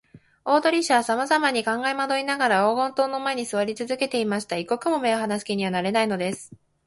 [0.45, 4.57] 大鳥氏はさまざまに考えまどいながら、黄金塔の前にすわりつづけていました。
[4.57, 6.51] 一刻も目をはなす気になれないのです。